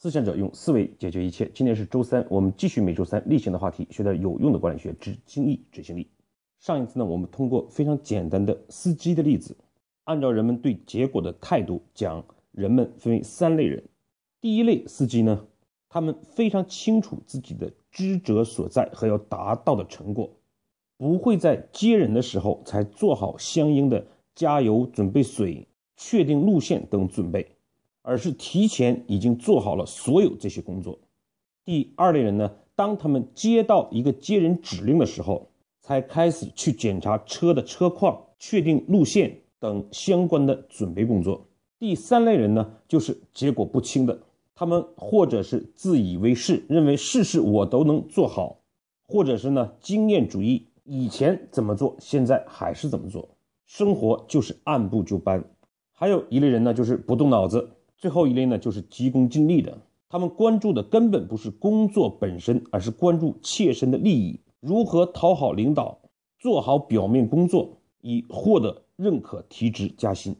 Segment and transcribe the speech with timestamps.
[0.00, 1.50] 思想者用思维解决一切。
[1.52, 6.08] 今天是周三，我们继续每周三例行的话题，学点有用的管理学之精益执行力。
[6.60, 9.56] 上一次呢，我们通过非常简单的司机的例子，
[10.04, 13.82] 按照人们对结果的态度讲，人们分为三类人。
[14.40, 15.48] 第一类司机呢，
[15.88, 20.30] 他们非常清楚自己的职责所在和要达到的成果，
[20.96, 24.06] 不会在接人的时候才做好相应的
[24.36, 27.56] 加油、准备水、确定路线等准备。
[28.08, 30.98] 而是提前已经做好了所有这些工作。
[31.62, 35.50] 第二类人呢，当他们接到一个接人指令的时候，
[35.82, 41.46] 才开始去检查车的车况、确定路线等相关的准备工作。
[41.78, 44.18] 第三类人呢，就是结果不清的，
[44.54, 48.60] 他们或者是自以为是，认为事事我都能做好，
[49.06, 53.28] 或者是呢经验主义，以前怎么做，现在还是怎么做，
[53.66, 55.44] 生活就是按部就班。
[55.92, 57.68] 还有一类人呢，就是不动脑子。
[57.98, 59.76] 最后一类呢，就是急功近利的，
[60.08, 65.98] 他们关注的根本不是工作本身，而是关注切身的利益，如何讨好领导，
[66.38, 70.36] 做好表面工作，以获得认可、提职加薪。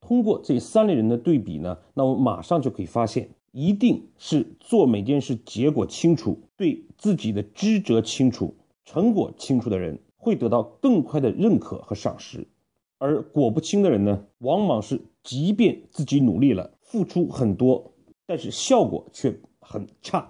[0.00, 12.46] 通过这三类人的对比呢，那我们马上就可以发现，一定是做每件事结果清楚，对自己的职责清楚、成果清楚的人，会得到更快的认可和赏识。
[12.98, 16.70] 而果不清的人呢，往往是即便自己努力了。
[16.96, 17.92] 付出很多，
[18.26, 20.26] 但是效果却很差，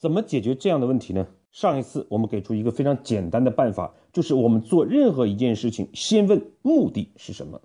[0.00, 1.28] 怎么解决这样的问题呢？
[1.52, 7.60] 上一次我们给出一个非常简单的办法，就是我们做任何一件事情，先问目的是什么。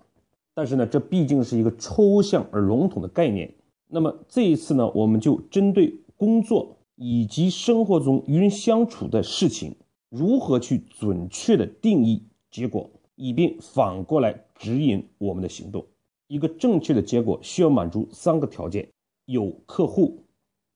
[0.54, 3.52] 但是呢，这毕竟是一个抽象而笼统的概念。
[3.88, 9.74] 那么这一次呢，我们就针对工作以及生活中与人相处的事情，
[10.10, 15.84] 如何去准确的定义结果，以便反过来指引我们的行动。
[16.28, 18.86] 一个正确的结果需要满足三个条件：
[19.24, 20.22] 有客户、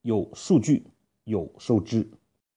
[0.00, 0.82] 有数据、
[1.24, 2.08] 有收支。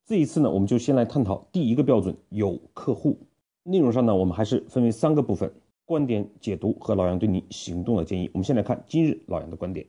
[0.06, 3.20] 这一次呢，我们就先来探讨第一个标准：有客户。
[3.64, 5.54] 内容上呢，我们还是分为三个部分：
[5.84, 8.30] 观点解读和老杨对你行动的建议。
[8.34, 9.86] 我们先来看今日老杨的观点：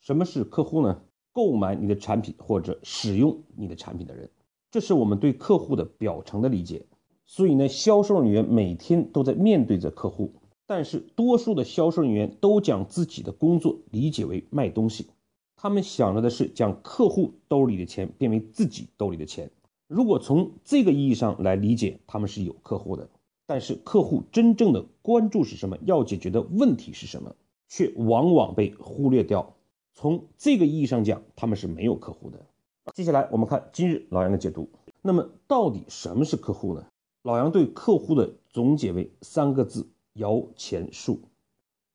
[0.00, 1.02] 什么是客户呢？
[1.32, 4.30] 购买你的产品或者使用你的产品的人，
[4.70, 6.86] 这是我们对客户的表层的理解。
[7.26, 10.32] 所以呢，销售人员每天都在面对着客户。
[10.66, 15.08] 但是，多数的销售人员都将自己的工作理解为卖东西，
[15.56, 19.50] 他们想着的是将客户兜里的钱变为自己兜里的钱。
[19.86, 23.10] 如果从这个意义上来理解，他们是有客户的。
[23.46, 25.76] 但是，客户真正的关注是什么？
[25.84, 27.36] 要解决的问题是什么？
[27.68, 29.54] 却往往被忽略掉。
[29.92, 32.40] 从这个意义上讲，他们是没有客户的。
[32.94, 34.70] 接下来，我们看今日老杨的解读。
[35.02, 36.86] 那么，到底什么是客户呢？
[37.22, 39.86] 老杨对客户的总结为三个字。
[40.14, 41.20] 摇钱树，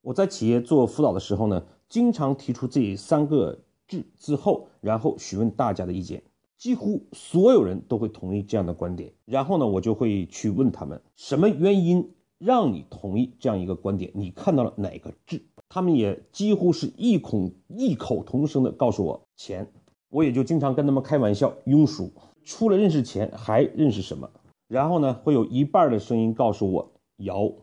[0.02, 6.22] 我在企业做辅导的时候呢，经常提出这三个字之后，然后询问大家的意见，
[6.58, 9.14] 几乎所有人都会同意这样的观点。
[9.26, 14.12] 然后呢，我就会去问他们，什么原因让你同意这样一个观点？
[14.14, 15.42] 你看到了哪个字？
[15.70, 19.72] 他们也几乎是异口异口同声的告诉我钱。
[20.10, 22.12] 我也就经常跟他们开玩笑，庸俗，
[22.44, 24.30] 除了认识钱还认识什么？
[24.68, 27.54] 然后呢，会有一半的声音告诉我摇。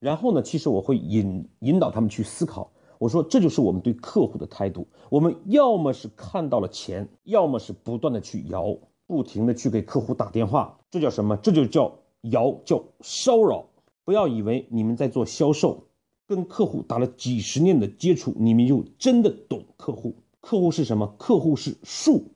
[0.00, 2.70] 然后呢，其实我会引引导他们去思考。
[2.98, 4.86] 我说，这就是我们对客户的态度。
[5.08, 8.76] 我们要么是看到了钱，要么是不断的去摇，
[9.06, 10.78] 不停的去给客户打电话。
[10.90, 11.36] 这叫什么？
[11.36, 13.66] 这就叫摇，叫骚扰。
[14.04, 15.84] 不要以为你们在做销售，
[16.26, 20.16] 跟客户打了几十年的接触，你们就真的懂客户。
[20.40, 21.14] 客户是什么？
[21.18, 22.32] 客户是树。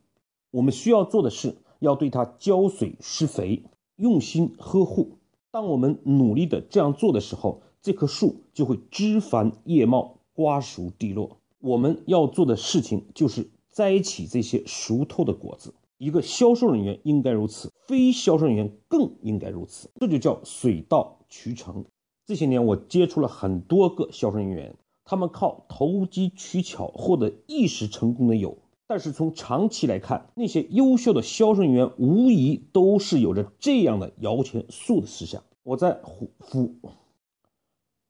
[0.51, 3.65] 我们需要做的是，要对它浇水施肥，
[3.97, 5.19] 用心呵护。
[5.53, 11.37] 当我们努力的这样做的时候，这棵树就会枝繁叶茂、瓜熟蒂落。
[11.61, 15.75] 我们要做的事情就是摘起这些熟透的果子。
[15.99, 19.91] 一个销售人员应该如此，非销售人员更应该如此。
[20.01, 21.85] 这就叫水到渠成。
[22.25, 24.75] 这些年我接触了很多个销售人员，
[25.05, 28.57] 他们靠投机取巧获得一时成功的有。
[28.87, 35.43] 但是从长期来看，那些优秀的销售人员无疑都是有着这样的摇钱树的思想。
[35.63, 36.01] 我在
[36.41, 36.75] 辅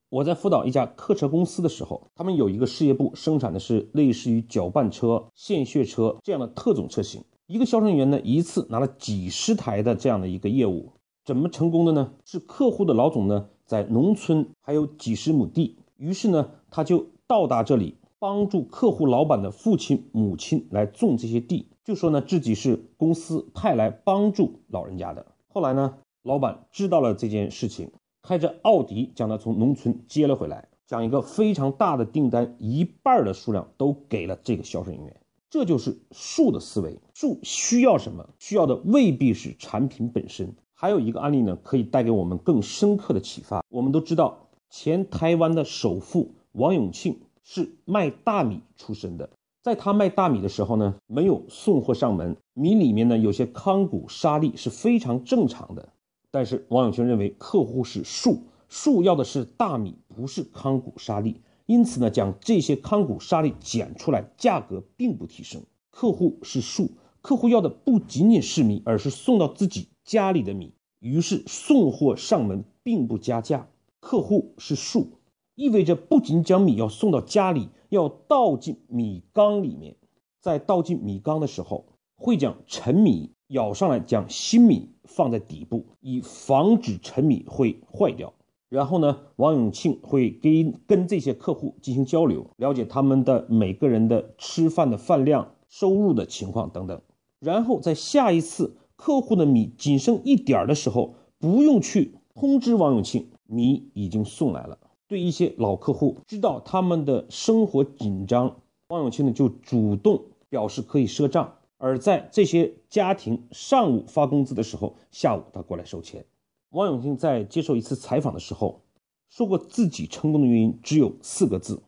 [0.08, 7.24] 我在辅导一家客车公司的时候，他们有一个事业部生产的是类似于搅拌车、献血车这样的特种车型。
[7.46, 10.92] 一个销售人员呢，一次拿了几十台的这样的一个业务，
[11.24, 12.12] 怎么成功的呢？
[12.24, 17.96] 是客户的老总呢，在农村还有几十亩地，于是呢，他就到达这里。
[18.22, 25.26] 帮助客户老板的父亲、母亲来种这些地，就说呢自己是公司派来帮助老人家的。
[25.48, 27.90] 后来呢，老板知道了这件事情，
[28.22, 35.16] 开着奥迪将他从农村接了回来，将一个非常大的订单，一半的数量都给了这个销售人员。
[35.50, 37.00] 这就是树的思维。
[37.14, 38.28] 树需要什么？
[38.38, 40.54] 需要的未必是产品本身。
[40.72, 43.64] 还有一个案例呢，可以带给我们更深刻的启发。
[43.68, 49.30] 我们都知道，前台湾的首富王永庆是卖大米出身的。
[49.62, 55.88] 在他卖大米的时候呢，没有送货上门，米里面呢有些糠谷沙粒是非常正常的。
[56.30, 65.62] 但是王永庆认为客户是树，树要的是大米，不是糠谷沙粒，因此呢将这些糠谷沙粒捡出来，价格并不提升。
[65.90, 66.90] 客户是树，
[67.20, 70.72] 客户要的不仅仅是米，而是送到自己家里的米。
[70.98, 73.68] 于是送货上门并不加价。
[74.00, 75.10] 客户是树，
[75.54, 77.68] 意味着不仅将米要送到家里。
[77.88, 79.96] 要倒进米缸里面，
[80.40, 81.84] 在倒进米缸的时候，
[82.16, 88.32] 会将陈米舀上来，将新米放在底部，以防止陈米会坏掉。
[88.70, 97.02] 然后呢，王永庆会跟跟这些客户进行交流，了解他们的每个人的吃饭的饭量、收入的情况等等。
[97.40, 104.78] 然后在下一次客户的米仅剩一点的时候，不用去通知王永庆，米已经送来了。
[105.12, 111.58] 对一些老客户，知道他们的生活紧张，王永庆呢就主动表示可以赊账。
[111.76, 116.24] 而在这些家庭上午发工资的时候，下午他过来收钱。
[116.70, 118.80] 王永庆在接受一次采访的时候
[119.28, 121.82] 说过，自己成功的原因只有四个字：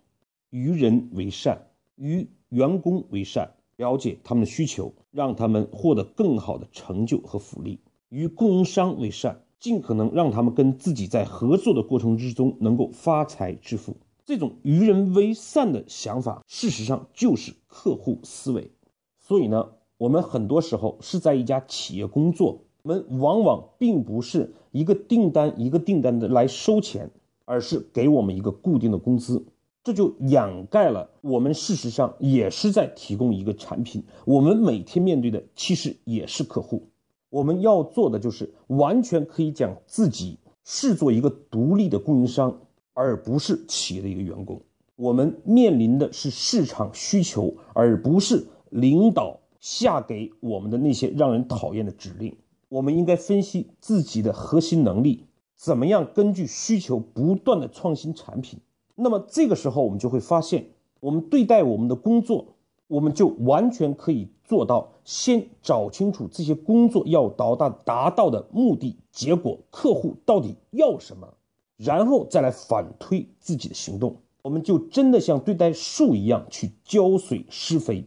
[0.50, 7.79] 与人为善，与员工为善，了解他们的需求，让他们获得更好的成就和福利；
[8.11, 9.41] 与供应商为善。
[9.61, 13.97] 尽可能让他们跟自己在合作的过程之中能够发财致富，
[14.27, 18.71] 这种与人为善的想法，事实上就是客户思维。
[19.19, 27.11] 所以呢，我们很多时候是在一家企业工作，我们往往并不是一个订单一个订单的来收钱，
[27.47, 29.47] 而是给我们一个固定的工资，
[29.83, 36.89] 这就掩盖了我们事实上也是在提供一个产品，我们每天面对的其实也是客户。
[37.34, 42.60] 我们要做的就是完全可以将自己视作一个独立的供应商，
[42.92, 44.62] 而不是企业的一个员工。
[44.94, 52.36] 我们面临的是市场需求，而不是领导下给我们的那些让人讨厌的指令。
[52.69, 55.25] 我们应该分析自己的核心能力，
[55.56, 58.60] 怎么样根据需求不断的创新产品。
[58.94, 60.66] 那么这个时候，我们就会发现，
[61.00, 62.54] 我们对待我们的工作。
[62.86, 71.34] 我们就完全可以做到，先找清楚这些工作要达到达到的目的、结果，客户到底要什么，
[71.76, 74.16] 然后再来反推自己的行动。
[74.42, 78.04] 我们就真的像对待树一样去浇水施肥，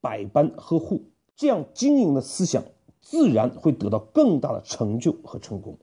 [0.00, 1.02] 百般呵护，
[1.36, 2.64] 这样经营的思想
[3.02, 5.78] 自然会得到更大的成就和成功。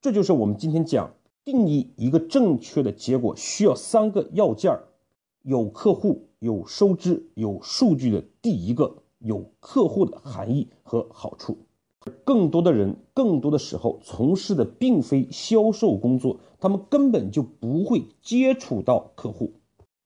[0.00, 1.12] 这就是我们今天讲
[1.44, 4.84] 定义一个正确的结果需要三个要件儿：
[5.46, 6.24] 有客户。
[6.38, 11.56] 有收支、有数据的第一个有客户的含义和好处。
[12.24, 19.54] 更多的人，更多的时候从事的并非销售工作，他们根本就不会接触到客户。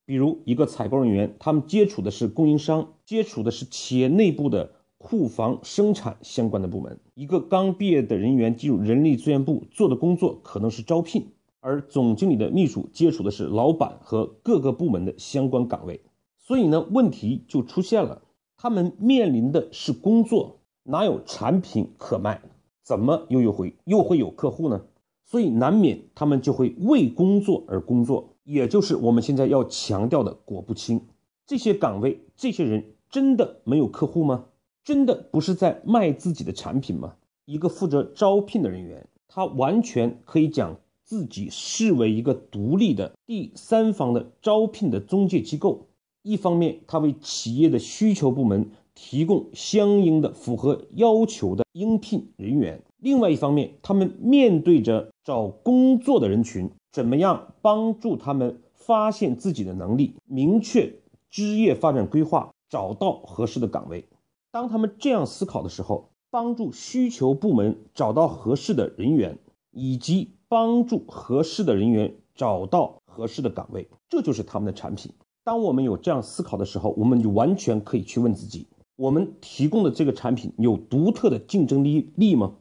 [0.06, 7.00] 比如一个采购人员，他们接触的是供应商，接触的是企业内部的库房生产相关的部门。
[7.14, 11.26] 一个刚毕业的人员进入人力资源部做的工作可能是招聘，
[11.60, 16.00] 而总经理的秘书接触的是老板和各个部门的相关岗位。
[16.36, 18.22] 所以呢，问题就出现了。
[18.56, 22.42] 他们面临的是工作，哪有产品可卖？
[22.82, 24.82] 怎么又又会又会有客户呢？
[25.24, 31.06] 所以难免他们就会为工作而工作，也就是我们现在要强调的果不清。
[31.46, 34.46] 这些岗位，这些人真的没有客户吗？
[34.82, 37.14] 真的不是在卖自己的产品吗？
[37.44, 40.76] 一个负责招聘的人员，他完全可以讲
[41.10, 45.88] 自己视为一个独立的第三方的招聘的中介机构。
[46.22, 60.94] 一方面，他为企业的需求部门提供相应的符合要求的应聘人员；另外一方面，他们面对着找工作的人群，怎么样帮助他们发现自己的能力，明确
[61.28, 64.04] 职业发展规划，找到合适的岗位。
[64.52, 69.40] 当他们这样思考的时候，帮助需求部门找到合适的人员，
[69.72, 75.12] 以及帮助合适的人员找到合适的岗位，这就是他们的产品。
[75.44, 78.66] 当我们有这样思考的时候，我们就完全可以去问自己：
[78.96, 82.56] 我们提供的这个产品有独特的竞争力力吗？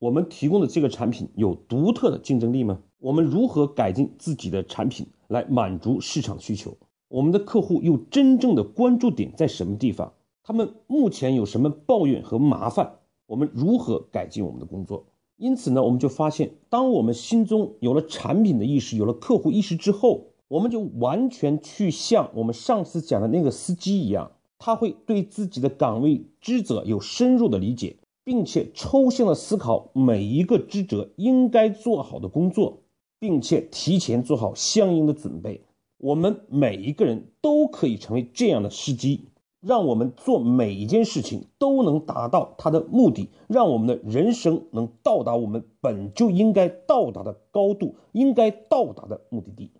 [0.00, 2.80] 我们提供的这个产品有独特的竞争力吗？
[2.98, 6.76] 我们如何改进自己的产品来满足市场需求？
[7.06, 10.14] 我们的客户又真正的关注点在什么地方？
[10.42, 12.96] 他们目前有什么抱怨和麻烦？
[13.26, 15.06] 我们如何改进我们的工作？
[15.38, 32.80] 因此呢，我们就发现，当我们心中有了产品的意识，有了客户意识之后，我们就完全去像我们上次讲的那个司机一样，他会对自己的岗位职责有深入的理解，并且抽象的思考每一个职责应该做好的工作，
[33.20, 35.62] 并且提前做好相应的准备。
[35.98, 39.27] 我们每一个人都可以成为这样的司机。
[39.60, 49.72] 让我们做每一件事情都能达到它的目的，让我们的人生能到达我们本就应该到达的高度，应该到达的目的地。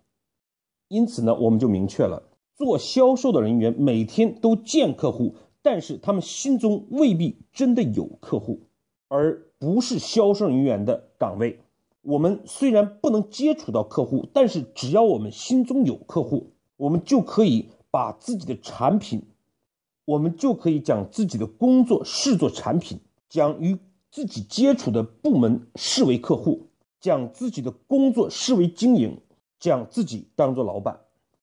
[0.89, 2.23] 因此呢，我们就明确了，
[2.55, 8.61] 做销售的人员每天都见客户，但是他们心中未必真的有客户，
[9.07, 11.59] 而不是销售人员的岗位。
[12.01, 19.23] 我们虽然不能接触到客户，但是只要我们心中有客户，我们就可以把自己的产品。
[20.09, 22.99] 我们就可以将自己的工作视作产品，
[23.29, 23.77] 将与
[24.09, 26.65] 自己接触的部门视为客户，
[26.99, 29.19] 将自己的工作视为经营，
[29.59, 31.01] 将自己当做老板。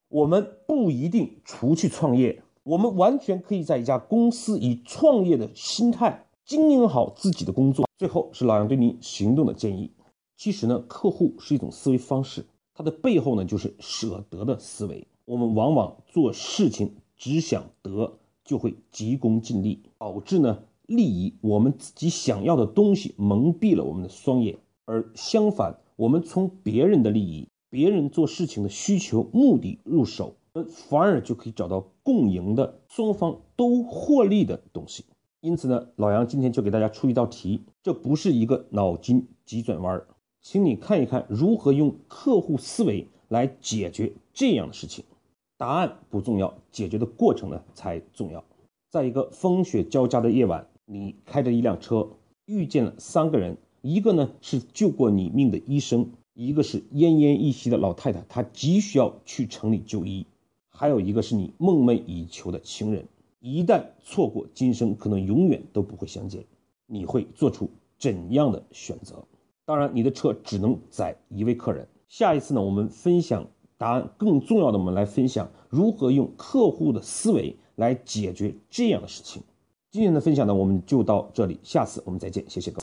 [0.08, 7.86] 我们不一定出去创业，我们完全可以在一家公司以创业的心态经营好自己的工作。
[7.96, 9.92] 最后是老杨对你行动的建议。
[10.36, 12.44] 其实呢，客户是一种思维方式，
[12.74, 15.06] 它的背后呢就是舍得的思维。
[15.24, 18.18] 我们往往做事情只想得。
[18.46, 30.36] 就会急功近利，导致呢利益我们自己想要的东西蒙蔽了我们的双眼，而相反，我们从别人的利益、别人做事情的需求、目的入手，
[30.70, 35.04] 反而就可以找到共赢的、双方都获利的东西。
[35.40, 40.06] 因此呢，老杨今天就给大家出一道题，这不是一个脑筋急转弯儿，
[40.40, 45.04] 请你看一看如何用客户思维来解决这样的事情。
[45.58, 48.44] 答案不重要，解决的过程呢才重要。
[48.90, 52.08] 在一个风雪交加的夜晚，你开着一辆车，
[52.44, 60.26] 遇见了三个人，一个呢是救过你命的医生，一个是奄奄一息的老太太，她急需要去城里就医，
[60.70, 63.06] 还有一个是你梦寐以求的情人。
[63.40, 66.44] 一旦错过今生，可能永远都不会相见。
[66.86, 69.24] 你会做出怎样的选择？
[69.64, 71.88] 当然，你的车只能载一位客人。
[72.08, 73.46] 下一次呢，我们分享。
[73.78, 79.42] 答案更重要的，我们来分享如何用客户的思维来解决这样的事情。
[79.90, 82.74] 今天的分享呢，我们就到这里，下次我们再见，谢谢各位。